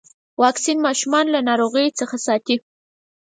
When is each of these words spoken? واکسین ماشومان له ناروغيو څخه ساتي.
واکسین 0.41 0.77
ماشومان 0.85 1.25
له 1.33 1.39
ناروغيو 1.49 1.97
څخه 1.99 2.15
ساتي. 2.27 2.55